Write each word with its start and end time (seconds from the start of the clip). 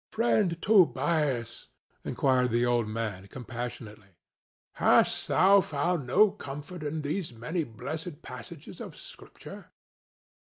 "Friend 0.11 0.59
Tobias," 0.63 1.67
inquired 2.03 2.49
the 2.49 2.65
old 2.65 2.87
man, 2.87 3.27
compassionately, 3.27 4.17
"hast 4.73 5.27
thou 5.27 5.61
found 5.61 6.07
no 6.07 6.31
comfort 6.31 6.81
in 6.81 7.03
these 7.03 7.31
many 7.31 7.63
blessed 7.63 8.23
passages 8.23 8.81
of 8.81 8.97
Scripture?" 8.97 9.67